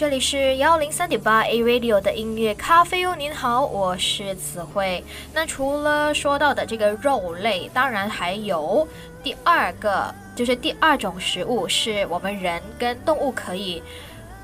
[0.00, 5.04] 这里是幺零三点八 A Radio 的音乐咖啡哦，您好，我是子慧。
[5.34, 8.88] 那除了说到的这个肉类，当然还有
[9.22, 13.82] 第二个，就是第二种食物是我们人跟动物可以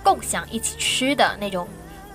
[0.05, 1.67] 共享一起吃的那种。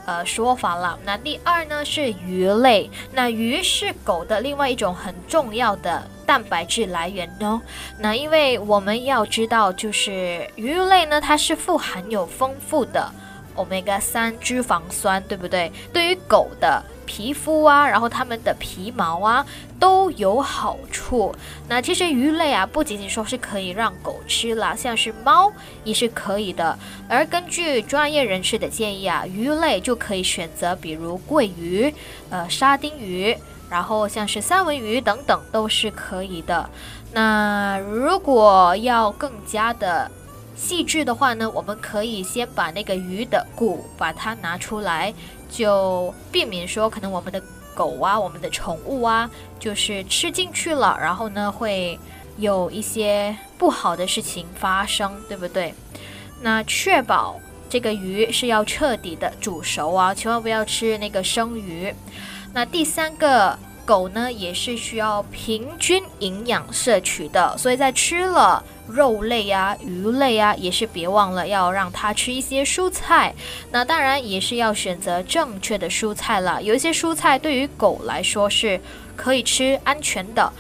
[0.06, 0.98] 呃，说法了。
[1.04, 7.60] 那第二呢是鱼类，那鱼是狗的另外一种很重要的蛋白质来源哦。
[7.98, 13.12] 那因为我们要知道，就是鱼类呢，它是富含有丰富的。
[13.56, 15.72] Omega 三脂肪酸，对不对？
[15.92, 19.46] 对于狗的皮肤啊，然后它们的皮毛啊
[19.80, 21.36] 都有好处。
[21.68, 25.52] 那其实鱼类啊，不仅仅说是可以让狗吃啦，像是猫
[25.84, 26.78] 也是可以的。
[27.10, 31.94] 而根据专业人士的建议啊，鱼类就可以选择比如桂鱼、
[32.30, 33.36] 呃沙丁鱼，
[33.70, 36.70] 然后像是三文鱼等等都是可以的。
[37.14, 40.10] 那如果要更加的。
[40.56, 45.14] 细致的话呢，我们可以先把那个鱼的骨把它拿出来，
[45.50, 47.42] 就避免说可能我们的
[47.74, 52.00] 狗啊、我们的宠物啊，就是吃进去了，然后呢会
[52.38, 55.74] 有一些不好的事情发生，对不对？
[56.42, 61.94] 那确保这个鱼是要彻底的煮熟啊，千万不要吃那个生鱼。
[62.54, 63.58] 那第三个。
[63.84, 68.64] 狗呢也是需要平均营养摄取的，所以在吃了
[68.94, 73.34] 肉类呀、鱼类呀，也是别忘了要让它吃一些蔬菜。
[73.72, 76.62] 那当然也是要选择正确的蔬菜了。
[76.62, 78.80] 有一些蔬菜对于狗来说是
[79.16, 80.52] 可以吃、安全的，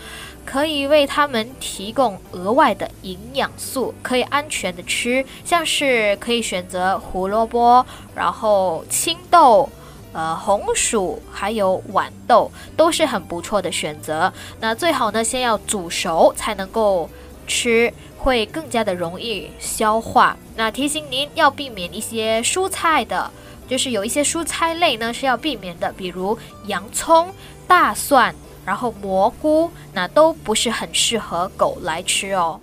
[0.46, 7.86] 可以为它们提供额外的营养素，可以安全的吃，像是可以选择胡萝卜，
[8.16, 9.70] 然后青豆。
[10.14, 14.34] 呃，红薯还有豌豆都是很不错的选择。
[14.60, 17.10] 那最好呢，先要煮熟才能够
[17.45, 20.38] 吃，会更加的容易消化。
[20.56, 23.30] 那提醒您要避免一些蔬菜的，
[23.67, 27.33] 就是有一些蔬菜类呢是要避免的，比如洋葱、
[27.67, 28.33] 大蒜，
[28.64, 32.61] 然后蘑菇，那都不是很适合狗来吃哦。